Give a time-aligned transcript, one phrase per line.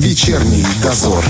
[0.00, 1.24] Вечерний дозор.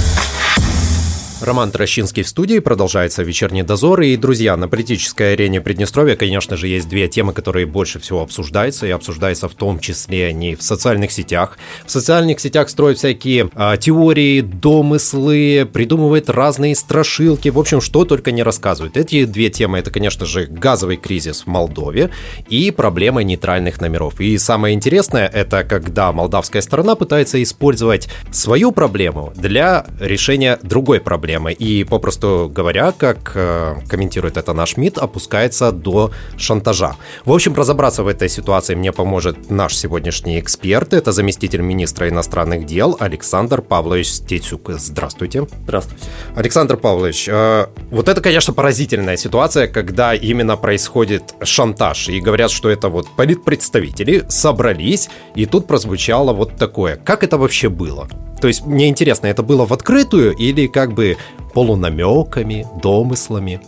[1.40, 4.02] Роман Трощинский в студии, продолжается «Вечерний дозор».
[4.02, 8.86] И, друзья, на политической арене Приднестровья, конечно же, есть две темы, которые больше всего обсуждаются,
[8.86, 11.56] и обсуждаются в том числе они в социальных сетях.
[11.86, 18.32] В социальных сетях строят всякие а, теории, домыслы, придумывают разные страшилки, в общем, что только
[18.32, 18.98] не рассказывают.
[18.98, 22.10] Эти две темы, это, конечно же, газовый кризис в Молдове
[22.50, 24.20] и проблема нейтральных номеров.
[24.20, 31.29] И самое интересное, это когда молдавская сторона пытается использовать свою проблему для решения другой проблемы
[31.30, 31.52] проблемы.
[31.52, 36.96] И, попросту говоря, как э, комментирует это наш МИД, опускается до шантажа.
[37.24, 40.92] В общем, разобраться в этой ситуации мне поможет наш сегодняшний эксперт.
[40.92, 44.70] Это заместитель министра иностранных дел Александр Павлович Стецюк.
[44.70, 45.46] Здравствуйте.
[45.64, 46.04] Здравствуйте.
[46.36, 52.08] Александр Павлович, э, вот это, конечно, поразительная ситуация, когда именно происходит шантаж.
[52.08, 56.96] И говорят, что это вот политпредставители собрались, и тут прозвучало вот такое.
[56.96, 58.08] Как это вообще было?
[58.40, 61.16] То есть мне интересно, это было в открытую или как бы
[61.52, 63.60] полунамеками, домыслами?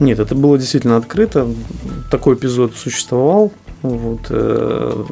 [0.00, 1.46] Нет, это было действительно открыто.
[2.10, 3.52] Такой эпизод существовал.
[3.82, 4.20] Вот.
[4.30, 5.04] Э,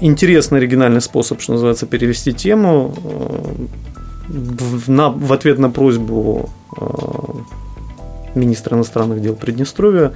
[0.00, 3.66] интересный оригинальный способ, что называется, перевести тему э,
[4.28, 6.84] в, на, в ответ на просьбу э,
[8.34, 10.12] министра иностранных дел Приднестровья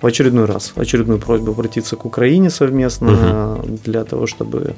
[0.00, 3.78] в очередной раз, в очередную просьбу обратиться к Украине совместно угу.
[3.84, 4.74] для того, чтобы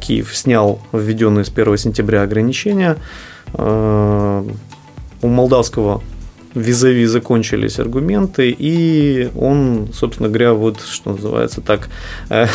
[0.00, 2.96] Киев снял введенные с 1 сентября ограничения.
[3.54, 4.44] Э,
[5.22, 6.02] у молдавского
[6.54, 11.88] визави закончились аргументы, и он, собственно говоря, вот что называется так,
[12.28, 12.46] э,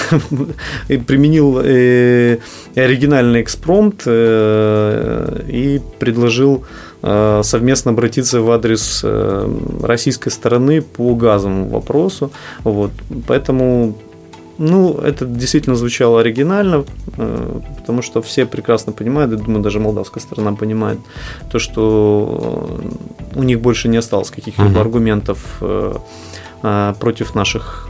[1.08, 6.66] применил оригинальный экспромт и предложил
[7.04, 12.32] Э, совместно обратиться в адрес э, российской стороны по газовому вопросу.
[12.64, 12.92] Вот.
[13.28, 13.96] Поэтому
[14.58, 16.86] ну, это действительно звучало оригинально,
[17.18, 21.00] э, потому что все прекрасно понимают, я думаю, даже молдавская сторона понимает,
[21.52, 22.80] то, что
[23.36, 24.82] у них больше не осталось каких-либо uh-huh.
[24.82, 25.62] аргументов
[27.00, 27.88] против наших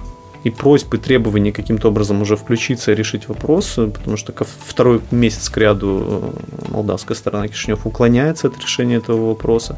[0.47, 4.33] и просьб, и требований каким-то образом уже включиться и решить вопрос, потому что
[4.65, 9.77] второй месяц к ряду э, молдавская сторона Кишинев уклоняется от решения этого вопроса.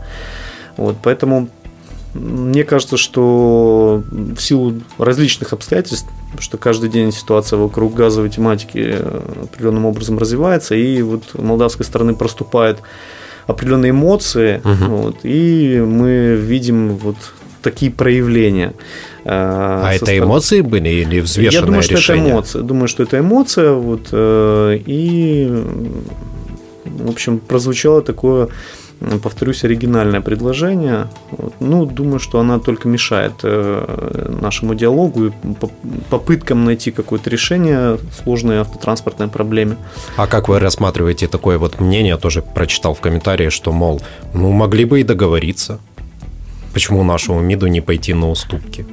[0.77, 1.49] Вот, поэтому
[2.13, 6.07] мне кажется, что в силу различных обстоятельств,
[6.39, 12.15] что каждый день ситуация вокруг газовой тематики э, определенным образом развивается, и вот молдавской стороны
[12.15, 12.81] проступают
[13.47, 14.95] определенные эмоции, угу.
[14.95, 17.17] вот, и мы видим вот
[17.61, 18.73] такие проявления.
[19.23, 20.25] Э, а это стороны.
[20.25, 22.25] эмоции были или взвешенное Я думаю, что решение?
[22.25, 22.61] это эмоция.
[22.61, 23.71] Думаю, что это эмоция.
[23.73, 25.63] Вот, э, и,
[26.85, 28.49] в общем, прозвучало такое
[29.23, 31.07] повторюсь, оригинальное предложение.
[31.59, 35.31] Ну, думаю, что она только мешает э, нашему диалогу и
[36.09, 39.77] попыткам найти какое-то решение сложной автотранспортной проблеме.
[40.17, 42.09] А как вы рассматриваете такое вот мнение?
[42.09, 44.01] Я тоже прочитал в комментарии, что, мол,
[44.33, 45.79] ну, могли бы и договориться.
[46.73, 48.85] Почему нашему МИДу не пойти на уступки?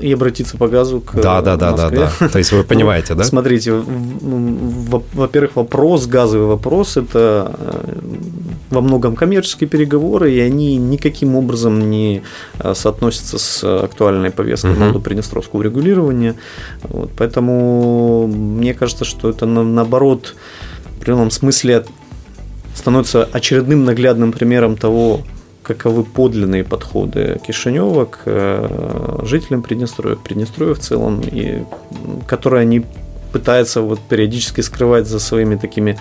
[0.00, 2.28] и обратиться по газу к Да, да, да, да, да.
[2.28, 3.24] То есть вы понимаете, да?
[3.24, 7.98] Смотрите, во-первых, вопрос, газовый вопрос, это э,
[8.72, 12.22] во многом коммерческие переговоры, и они никаким образом не
[12.58, 15.00] э, соотносятся с актуальной повесткой угу.
[15.00, 16.34] Приднестровского урегулирования.
[16.82, 20.34] Вот, поэтому мне кажется, что это наоборот
[20.84, 21.84] в определенном смысле
[22.74, 25.20] становится очередным наглядным примером того,
[25.62, 31.64] каковы подлинные подходы Кишинева к э, жителям Приднестровья, к Приднестровью в целом, и
[32.26, 32.84] которые они
[33.32, 35.98] пытаются вот периодически скрывать за своими такими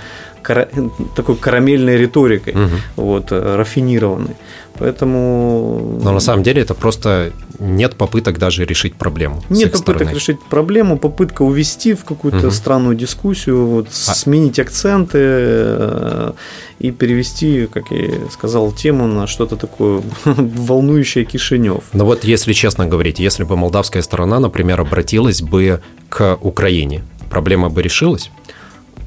[1.15, 2.75] такой карамельной риторикой, угу.
[2.95, 4.35] вот, э, рафинированной.
[4.77, 5.99] Поэтому...
[6.01, 9.43] Но на самом деле это просто нет попыток даже решить проблему.
[9.49, 10.15] Нет попыток стороны.
[10.15, 12.51] решить проблему, попытка увести в какую-то угу.
[12.51, 14.13] странную дискуссию, вот, а...
[14.15, 16.31] сменить акценты э,
[16.79, 21.83] и перевести, как я сказал, тему на что-то такое волнующее Кишинев.
[21.93, 27.69] Но вот если честно говорить, если бы молдавская сторона, например, обратилась бы к Украине, проблема
[27.69, 28.31] бы решилась?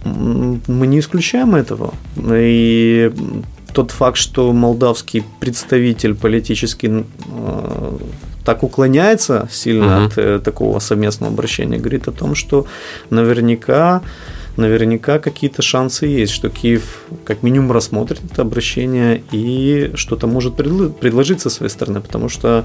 [0.04, 1.94] Мы не исключаем этого.
[2.30, 3.12] И
[3.72, 7.98] тот факт, что молдавский представитель политический э,
[8.44, 10.06] так уклоняется сильно угу.
[10.06, 12.66] от э, такого совместного обращения, говорит о том, что
[13.10, 14.02] наверняка
[14.56, 21.40] наверняка какие-то шансы есть, что Киев как минимум рассмотрит это обращение и что-то может предложить
[21.40, 22.64] со своей стороны, потому что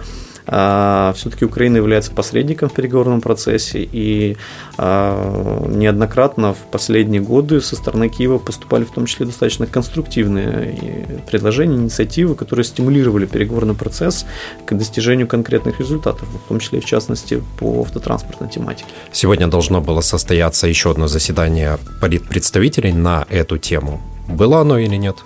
[0.52, 4.38] а, все-таки Украина является посредником в переговорном процессе, и
[4.78, 11.76] а, неоднократно в последние годы со стороны Киева поступали в том числе достаточно конструктивные предложения,
[11.76, 14.26] инициативы, которые стимулировали переговорный процесс
[14.66, 18.90] к достижению конкретных результатов, в том числе и в частности по автотранспортной тематике.
[19.12, 24.02] Сегодня должно было состояться еще одно заседание политпредставителей на эту тему.
[24.28, 25.18] Было оно или нет?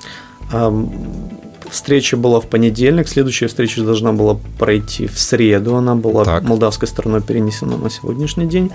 [1.70, 6.44] Встреча была в понедельник, следующая встреча должна была пройти в среду, она была так.
[6.44, 8.70] молдавской стороной перенесена на сегодняшний день,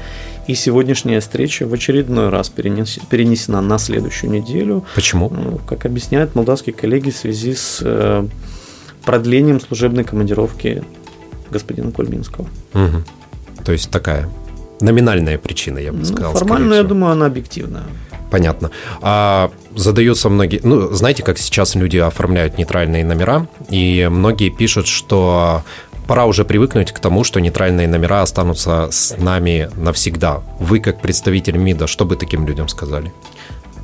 [0.48, 4.84] и сегодняшняя встреча в очередной раз перенес, перенесена на следующую неделю.
[4.96, 5.31] Почему?
[5.69, 8.26] Как объясняют молдавские коллеги в связи с э,
[9.04, 10.82] продлением служебной командировки
[11.50, 12.48] господина Кульминского.
[12.74, 13.64] Угу.
[13.64, 14.28] То есть такая
[14.80, 16.32] номинальная причина, я бы ну, сказал.
[16.34, 17.84] Формально, я думаю, она объективная.
[18.30, 18.70] Понятно.
[19.00, 20.60] А задаются многие...
[20.62, 25.62] Ну, знаете, как сейчас люди оформляют нейтральные номера, и многие пишут, что
[26.06, 30.42] пора уже привыкнуть к тому, что нейтральные номера останутся с нами навсегда.
[30.58, 33.12] Вы, как представитель МИДа, что бы таким людям сказали?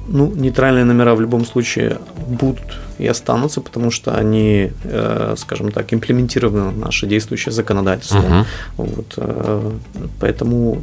[0.06, 5.92] Ну, нейтральные номера в любом случае будут и останутся, потому что они, э, скажем так,
[5.92, 8.18] имплементированы в наше действующее законодательство.
[8.18, 8.44] Угу.
[8.76, 9.72] Вот, э,
[10.20, 10.82] поэтому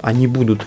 [0.00, 0.66] они будут.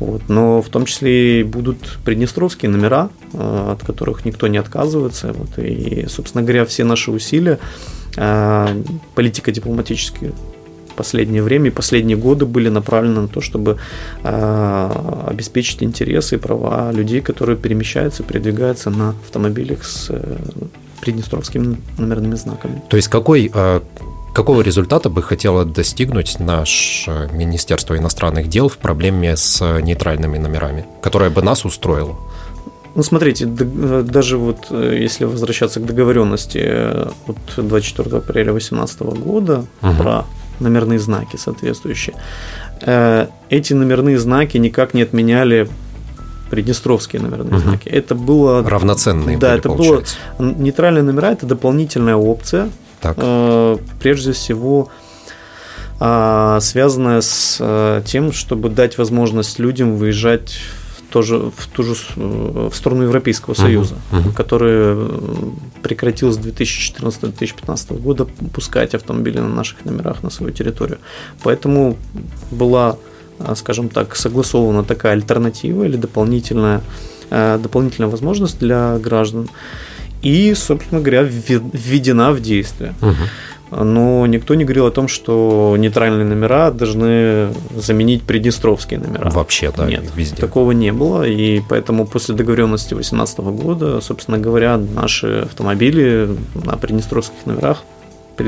[0.00, 5.32] Вот, но в том числе и будут приднестровские номера, э, от которых никто не отказывается.
[5.32, 7.58] Вот, и, собственно говоря, все наши усилия
[9.14, 10.32] политико-дипломатические
[10.96, 13.78] последнее время и последние годы были направлены на то, чтобы
[14.22, 14.90] э,
[15.28, 20.36] обеспечить интересы и права людей, которые перемещаются, передвигаются на автомобилях с э,
[21.00, 22.82] приднестровскими номерными знаками.
[22.88, 23.80] То есть какой э,
[24.36, 31.30] Какого результата бы хотело достигнуть наше Министерство иностранных дел в проблеме с нейтральными номерами, которая
[31.30, 32.14] бы нас устроила?
[32.94, 36.58] Ну, смотрите, даже вот если возвращаться к договоренности
[37.26, 39.94] от 24 апреля 2018 года угу.
[39.94, 40.26] про
[40.60, 42.16] номерные знаки соответствующие.
[42.82, 45.68] Э, эти номерные знаки никак не отменяли
[46.50, 47.62] приднестровские номерные угу.
[47.62, 47.88] знаки.
[47.88, 49.38] Это было равноценные.
[49.38, 50.16] Да, были, это получается.
[50.38, 51.32] было нейтральные номера.
[51.32, 52.70] Это дополнительная опция.
[53.00, 53.16] Так.
[53.18, 54.90] Э, прежде всего
[55.98, 60.58] а, связанная с э, тем, чтобы дать возможность людям выезжать
[61.16, 64.34] тоже в ту же в сторону Европейского Союза, uh-huh, uh-huh.
[64.34, 65.50] который э,
[65.82, 70.98] прекратил с 2014-2015 года пускать автомобили на наших номерах на свою территорию.
[71.42, 71.96] Поэтому
[72.50, 72.96] была,
[73.38, 76.80] э, скажем так, согласована такая альтернатива или дополнительная,
[77.30, 79.48] э, дополнительная возможность для граждан.
[80.22, 82.94] И, собственно говоря, введена в действие.
[83.00, 83.28] Uh-huh
[83.70, 89.30] но никто не говорил о том, что нейтральные номера должны заменить приднестровские номера.
[89.30, 90.36] Вообще, да, Нет, везде.
[90.36, 97.44] Такого не было, и поэтому после договоренности 2018 года, собственно говоря, наши автомобили на приднестровских
[97.44, 97.82] номерах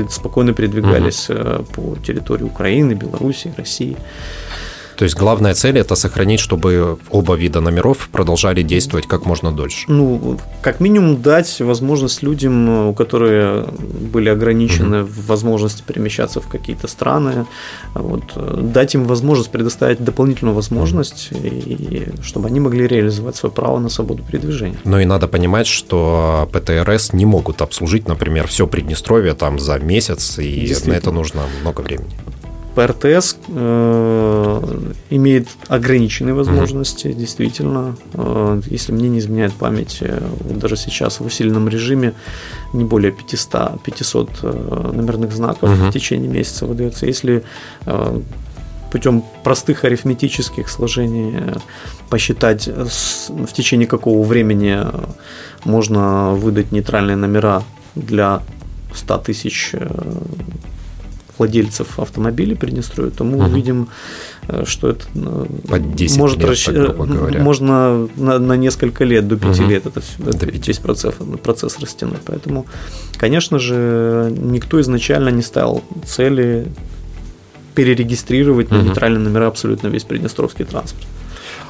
[0.09, 1.63] спокойно передвигались угу.
[1.73, 3.97] по территории Украины, Белоруссии, России.
[4.99, 9.85] То есть главная цель это сохранить, чтобы оба вида номеров продолжали действовать как можно дольше.
[9.87, 15.09] Ну, как минимум дать возможность людям, у которых были ограничены угу.
[15.09, 17.45] в возможности перемещаться в какие-то страны,
[17.93, 18.23] вот,
[18.73, 21.47] дать им возможность предоставить дополнительную возможность, угу.
[21.47, 24.79] и, чтобы они могли реализовать свое право на свободу передвижения.
[24.83, 30.39] Но и надо понимать, что ПТРС не могут обслужить, например, все Приднестровье там за месяц,
[30.39, 32.11] и на это нужно много времени.
[32.75, 37.13] ПРТС э, имеет ограниченные возможности, mm-hmm.
[37.13, 37.95] действительно.
[38.13, 42.13] Э, если мне не изменяет память, э, даже сейчас в усиленном режиме
[42.73, 45.89] не более 500, 500 э, номерных знаков mm-hmm.
[45.89, 47.05] в течение месяца выдается.
[47.05, 47.43] Если
[47.85, 48.21] э,
[48.91, 51.55] путем простых арифметических сложений э,
[52.09, 54.77] посчитать, с, в течение какого времени
[55.63, 57.63] можно выдать нейтральные номера
[57.95, 58.41] для
[58.93, 59.73] 100 тысяч
[61.39, 63.45] владельцев автомобилей Приднестровья, то мы угу.
[63.45, 63.87] увидим,
[64.47, 66.65] э, что это э, Под 10 может лет, расщ...
[66.65, 67.41] так, говоря.
[67.41, 69.69] можно на, на несколько лет, до 5 угу.
[69.69, 72.21] лет это, это весь процесс, процесс растянуть.
[72.25, 72.65] Поэтому,
[73.17, 76.67] конечно же, никто изначально не ставил цели
[77.73, 78.75] перерегистрировать угу.
[78.75, 81.07] на нейтральные номера абсолютно весь приднестровский транспорт.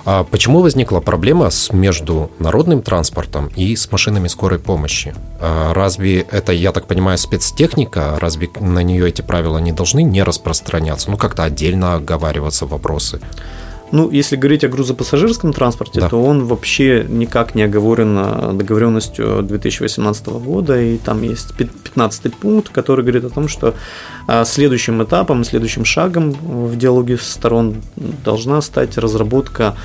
[0.05, 5.13] А почему возникла проблема с между народным транспортом и с машинами скорой помощи?
[5.39, 8.17] А разве это, я так понимаю, спецтехника?
[8.19, 11.11] Разве на нее эти правила не должны не распространяться?
[11.11, 13.19] Ну, как-то отдельно оговариваться вопросы?
[13.91, 16.09] Ну, если говорить о грузопассажирском транспорте, да.
[16.09, 21.55] то он вообще никак не оговорен э, договоренностью 2018 года, и там есть
[21.89, 23.73] 15 пункт, который говорит о том, что
[24.27, 27.81] э, следующим этапом, следующим шагом в диалоге сторон
[28.23, 29.75] должна стать разработка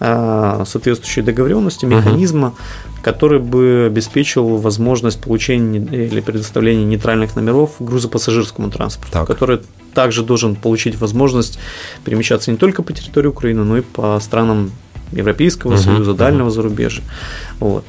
[0.00, 2.56] э, соответствующей договоренности, механизма, угу.
[3.02, 9.26] который бы обеспечил возможность получения или предоставления нейтральных номеров грузопассажирскому транспорту, так.
[9.26, 9.60] который
[9.94, 11.58] также должен получить возможность
[12.04, 14.70] перемещаться не только по территории Украины, но и по странам
[15.12, 16.52] Европейского uh-huh, Союза, дальнего uh-huh.
[16.52, 17.02] зарубежья.
[17.60, 17.84] Вот.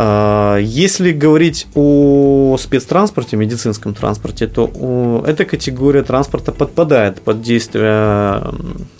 [0.00, 8.44] А, если говорить о спецтранспорте, медицинском транспорте, то эта категория транспорта подпадает под действие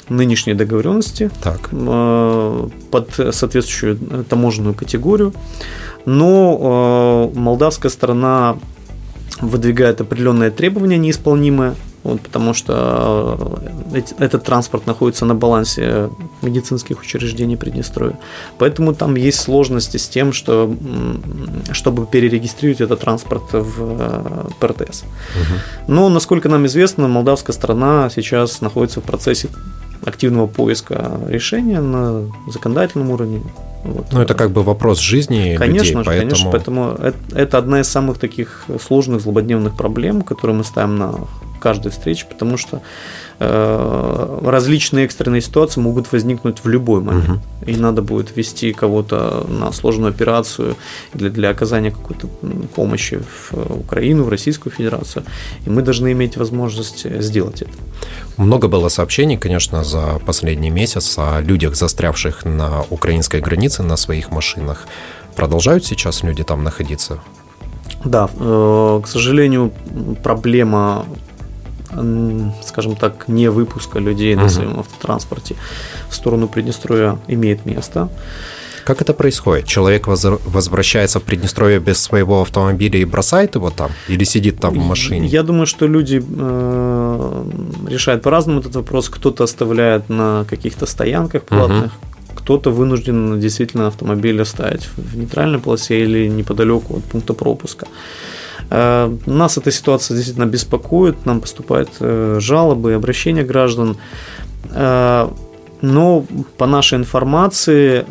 [0.08, 1.68] нынешней договоренности, так.
[1.72, 3.96] А, под соответствующую
[4.28, 5.32] таможенную категорию.
[6.04, 8.56] Но а, молдавская сторона
[9.40, 13.60] выдвигает определенные требования неисполнимые вот, потому что
[13.92, 16.10] э, этот транспорт находится на балансе
[16.42, 18.18] медицинских учреждений Приднестровья.
[18.58, 20.74] Поэтому там есть сложности с тем, что,
[21.72, 25.02] чтобы перерегистрировать этот транспорт в э, ПРТС.
[25.02, 25.92] Угу.
[25.92, 29.48] Но, насколько нам известно, молдавская страна сейчас находится в процессе
[30.04, 33.42] активного поиска решения на законодательном уровне.
[33.84, 34.06] Вот.
[34.12, 36.30] Ну, это как бы вопрос жизни конечно людей, же, поэтому...
[36.30, 41.14] Конечно, поэтому это, это одна из самых таких сложных, злободневных проблем, которые мы ставим на
[41.58, 42.80] каждой встрече, потому что
[43.40, 47.28] э, различные экстренные ситуации могут возникнуть в любой момент.
[47.28, 47.70] Угу.
[47.70, 50.76] И надо будет вести кого-то на сложную операцию
[51.14, 52.28] для, для оказания какой-то
[52.74, 55.24] помощи в Украину, в Российскую Федерацию.
[55.66, 57.72] И мы должны иметь возможность сделать это.
[58.38, 64.30] Много было сообщений, конечно, за последний месяц о людях, застрявших на украинской границе на своих
[64.30, 64.86] машинах.
[65.36, 67.18] Продолжают сейчас люди там находиться?
[68.04, 69.72] Да, э, к сожалению,
[70.22, 71.04] проблема
[72.64, 75.56] скажем так, не выпуска людей на своем автотранспорте
[76.08, 78.08] в сторону Приднестровья имеет место.
[78.84, 79.66] Как это происходит?
[79.66, 83.90] Человек возвращается в Приднестровье без своего автомобиля и бросает его там?
[84.08, 85.26] Или сидит там в машине?
[85.28, 86.22] Я думаю, что люди
[87.88, 89.08] решают по-разному этот вопрос.
[89.08, 92.34] Кто-то оставляет на каких-то стоянках платных, угу.
[92.36, 97.86] кто-то вынужден действительно автомобиль оставить в нейтральной полосе или неподалеку от пункта пропуска.
[98.70, 103.96] Э, нас эта ситуация действительно беспокоит, нам поступают э, жалобы и обращения граждан.
[104.70, 105.28] Э,
[105.80, 106.24] но
[106.56, 108.04] по нашей информации,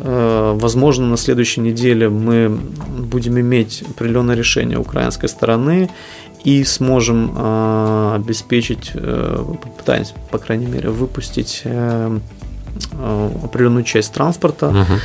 [0.58, 5.90] возможно, на следующей неделе мы будем иметь определенное решение украинской стороны
[6.44, 7.32] и сможем
[8.14, 11.62] обеспечить, попытаемся, по крайней мере, выпустить
[12.92, 14.66] определенную часть транспорта.
[14.66, 14.98] Uh-huh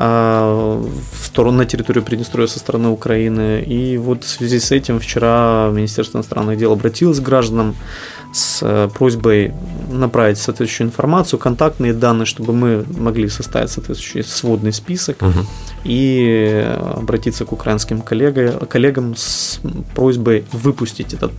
[0.00, 3.64] а, в сторону, на территорию Приднестровья со стороны Украины.
[3.66, 7.74] И вот в связи с этим вчера Министерство иностранных дел обратилось к гражданам
[8.32, 9.52] с э, просьбой
[9.90, 15.40] направить соответствующую информацию, контактные данные, чтобы мы могли составить соответствующий сводный список угу.
[15.84, 16.66] И
[16.96, 19.60] обратиться к украинским коллегам, коллегам с
[19.94, 21.32] просьбой выпустить этот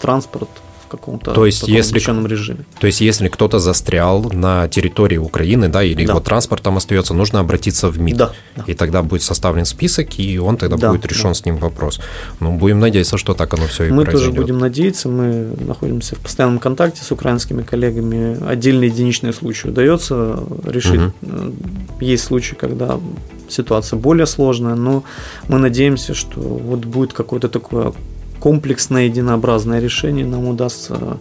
[0.00, 0.48] транспорт
[0.86, 2.58] в каком-то то есть, если, режиме.
[2.78, 6.12] То есть, если кто-то застрял на территории Украины, да, или да.
[6.12, 8.16] его транспорт там остается, нужно обратиться в МИД.
[8.16, 8.64] Да, да.
[8.66, 11.34] И тогда будет составлен список, и он тогда да, будет решен да.
[11.34, 12.00] с ним вопрос.
[12.40, 14.36] Ну, будем надеяться, что так оно все и Мы произойдет.
[14.36, 18.38] тоже будем надеяться, мы находимся в постоянном контакте с украинскими коллегами.
[18.48, 21.00] Отдельные единичные случаи удается решить.
[21.22, 21.54] Угу.
[22.00, 23.00] Есть случаи, когда
[23.48, 25.02] ситуация более сложная, но
[25.48, 27.92] мы надеемся, что вот будет какое-то такое
[28.40, 31.18] комплексное единообразное решение, нам удастся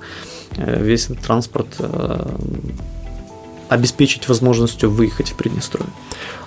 [0.57, 2.27] э, весь этот транспорт э,
[3.69, 5.89] обеспечить возможностью выехать в Приднестровье.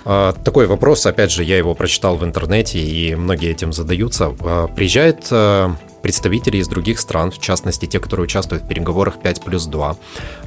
[0.05, 4.33] А, такой вопрос, опять же, я его прочитал в интернете, и многие этим задаются.
[4.39, 5.69] А, приезжает э,
[6.01, 9.97] представители из других стран, в частности те, которые участвуют в переговорах 5 плюс 2,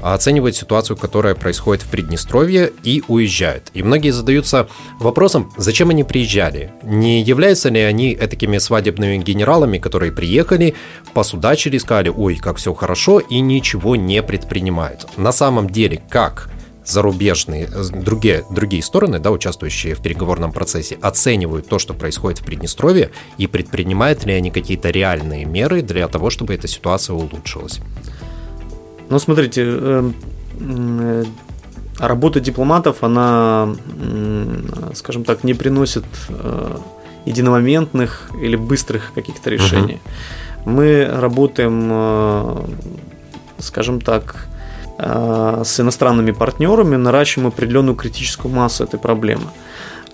[0.02, 3.71] оценивают ситуацию, которая происходит в Приднестровье и уезжают.
[3.75, 4.68] И многие задаются
[4.99, 6.73] вопросом, зачем они приезжали?
[6.82, 10.75] Не являются ли они такими свадебными генералами, которые приехали,
[11.14, 15.06] посудачили, сказали, ой, как все хорошо, и ничего не предпринимают.
[15.16, 16.49] На самом деле, как
[16.84, 22.44] зарубежные, э, другие, другие стороны, да, участвующие в переговорном процессе, оценивают то, что происходит в
[22.44, 27.80] Приднестровье, и предпринимают ли они какие-то реальные меры для того, чтобы эта ситуация улучшилась?
[29.08, 30.14] Ну, смотрите, эм,
[30.60, 31.24] э,
[31.98, 33.74] работа дипломатов, она,
[34.94, 36.78] скажем так, не приносит э,
[37.26, 40.00] единомоментных или быстрых каких-то решений.
[40.64, 40.70] Угу.
[40.70, 42.64] Мы работаем,
[43.58, 44.51] скажем так, Э,
[45.04, 49.47] с иностранными партнерами наращиваем определенную критическую массу этой проблемы.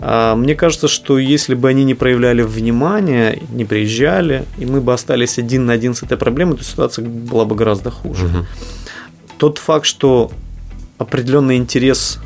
[0.01, 4.93] А, мне кажется, что если бы они не проявляли внимания, не приезжали, и мы бы
[4.93, 8.27] остались один на один с этой проблемой, то ситуация была бы гораздо хуже.
[8.27, 8.47] Угу.
[9.39, 10.31] Тот факт, что
[10.99, 12.21] определенный интерес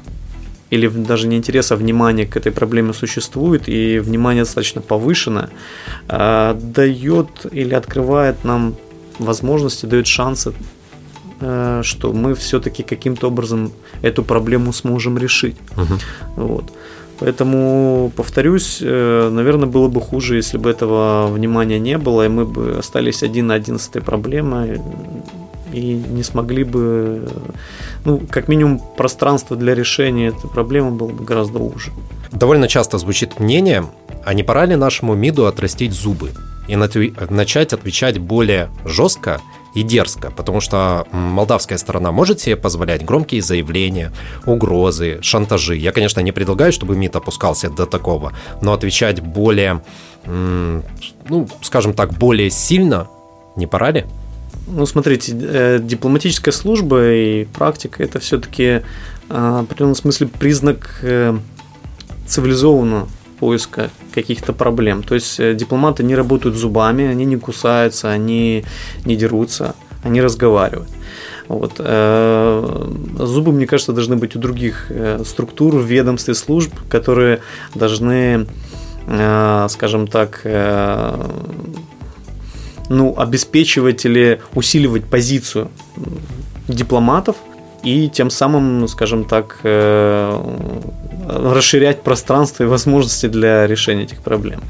[0.71, 5.51] или даже не интерес, а внимание к этой проблеме существует, и внимание достаточно повышенное,
[6.09, 8.75] а, дает или открывает нам
[9.19, 10.82] возможности, дает шансы Э,
[11.83, 13.73] что мы все-таки каким-то образом
[14.03, 15.57] эту проблему сможем решить.
[15.77, 16.47] Угу.
[16.47, 16.65] Вот.
[17.19, 22.45] Поэтому, повторюсь, э, наверное, было бы хуже, если бы этого внимания не было, и мы
[22.45, 24.81] бы остались один на один с этой проблемой
[25.73, 27.29] и не смогли бы,
[28.05, 31.93] ну, как минимум, пространство для решения этой проблемы было бы гораздо уже.
[32.33, 33.85] Довольно часто звучит мнение,
[34.25, 36.31] а не пора ли нашему МИДу отрастить зубы
[36.69, 39.41] и начать отвечать более жестко
[39.75, 44.13] и дерзко, потому что молдавская сторона может себе позволять громкие заявления,
[44.47, 45.77] угрозы, шантажи.
[45.77, 49.83] Я, конечно, не предлагаю, чтобы МИД опускался до такого, но отвечать более,
[50.27, 53.09] ну, скажем так, более сильно
[53.57, 54.05] не пора ли?
[54.67, 58.81] Ну, смотрите, э, дипломатическая служба и практика– это все-таки э,
[59.29, 61.37] в определенном смысле признак э,
[62.27, 63.09] цивилизованного
[63.43, 65.03] поиска каких-то проблем.
[65.03, 68.65] То есть дипломаты не работают зубами, они не кусаются, они
[69.05, 70.89] не дерутся, они разговаривают.
[71.49, 71.73] Вот.
[71.79, 74.93] Зубы, мне кажется, должны быть у других
[75.25, 77.41] структур, ведомств и служб, которые
[77.75, 78.47] должны,
[79.69, 80.47] скажем так,
[82.89, 85.69] ну, обеспечивать или усиливать позицию
[86.69, 87.37] дипломатов
[87.83, 90.41] и тем самым, скажем так, э,
[91.29, 94.61] расширять пространство и возможности для решения этих проблем.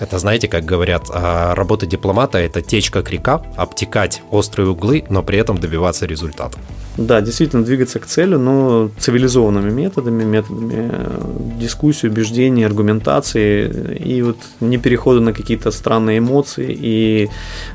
[0.00, 5.22] Это, знаете, как говорят, а, работа дипломата– это течь как река, обтекать острые углы, но
[5.24, 6.56] при этом добиваться результата.
[6.96, 11.20] Да, действительно двигаться к цели, но цивилизованными методами, методами э,
[11.60, 17.30] дискуссии, убеждений, аргументации и вот не перехода на какие-то странные эмоции и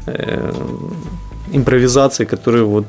[0.06, 0.54] э,
[1.54, 2.86] импровизации, которые вот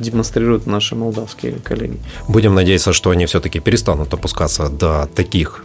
[0.00, 1.98] демонстрируют наши молдавские коллеги.
[2.28, 5.64] Будем надеяться, что они все-таки перестанут опускаться до таких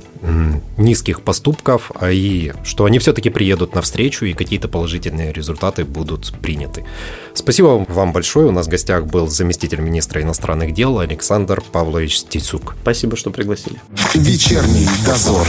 [0.77, 6.85] низких поступков, а и что они все-таки приедут навстречу и какие-то положительные результаты будут приняты.
[7.33, 8.47] Спасибо вам большое.
[8.47, 12.75] У нас в гостях был заместитель министра иностранных дел Александр Павлович Стецук.
[12.81, 13.79] Спасибо, что пригласили.
[14.13, 15.47] Вечерний дозор.